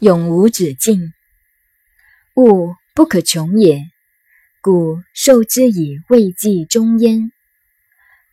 [0.00, 1.12] 永无止境，
[2.36, 3.90] 物不可穷也，
[4.60, 7.32] 故受之以未济终焉。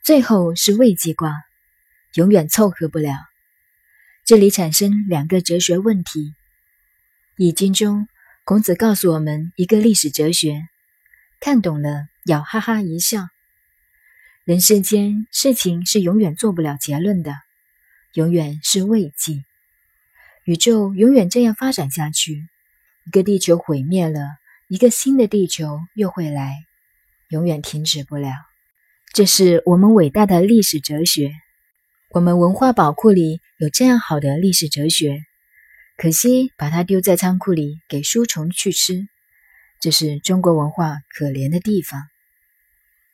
[0.03, 1.33] 最后是未济卦，
[2.13, 3.15] 永远凑合不了。
[4.25, 6.19] 这里产生两个哲学问题。
[7.37, 8.07] 《易经》中，
[8.43, 10.67] 孔子告诉我们一个历史哲学，
[11.39, 13.25] 看懂了，要哈哈一笑。
[14.43, 17.33] 人世间事情是永远做不了结论的，
[18.13, 19.43] 永远是未济。
[20.45, 22.47] 宇宙永远这样发展下去，
[23.07, 24.19] 一个地球毁灭了，
[24.67, 26.63] 一个新的地球又会来，
[27.29, 28.29] 永远停止不了。
[29.11, 31.31] 这是我们伟大的历史哲学。
[32.11, 35.23] 我们文化宝库里有这样好的历史哲学，
[35.97, 39.07] 可惜把它丢在仓库里给书虫去吃，
[39.79, 42.03] 这是中国文化可怜的地方。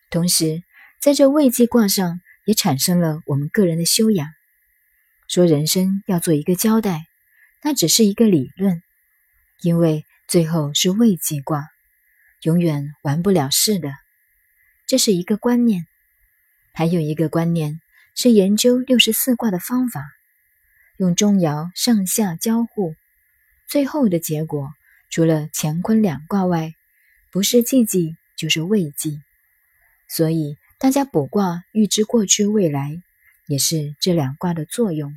[0.10, 0.64] 同时，
[1.00, 4.28] 在这未济卦上也产生了我们个人的修养，
[5.30, 7.06] 说人生要做一个交代。
[7.64, 8.82] 那只是一个理论，
[9.62, 11.68] 因为最后是未济卦，
[12.42, 13.94] 永远完不了事的。
[14.88, 15.86] 这是一个观念。
[16.74, 17.80] 还有一个观念
[18.16, 20.10] 是研究六十四卦的方法，
[20.98, 22.96] 用钟爻上下交互，
[23.68, 24.70] 最后的结果
[25.10, 26.74] 除了乾坤两卦外，
[27.30, 29.22] 不是既济就是未济。
[30.08, 33.02] 所以大家卜卦预知过去未来，
[33.48, 35.16] 也是这两卦的作用，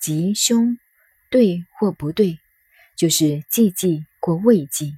[0.00, 0.76] 吉凶。
[1.30, 2.38] 对或不对，
[2.96, 4.94] 就是既济或未济。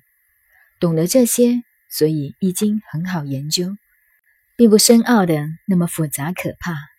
[0.78, 3.76] 懂得这些，所以《易经》很好研究，
[4.56, 6.89] 并不深奥的那么复杂可怕。